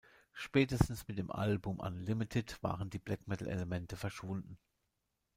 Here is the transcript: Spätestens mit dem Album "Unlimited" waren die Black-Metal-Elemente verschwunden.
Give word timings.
Spätestens 0.33 1.07
mit 1.07 1.19
dem 1.19 1.29
Album 1.29 1.77
"Unlimited" 1.79 2.63
waren 2.63 2.89
die 2.89 2.97
Black-Metal-Elemente 2.97 3.97
verschwunden. 3.97 4.57